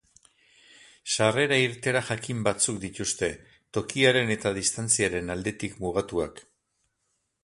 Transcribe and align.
Sarrera-irteera 1.15 2.01
jakin 2.07 2.39
batzuk 2.47 2.79
dituzte, 2.85 3.29
tokiaren 3.79 4.35
eta 4.37 4.55
distantziaren 4.59 5.33
aldetik 5.35 5.77
mugatuak. 5.85 6.43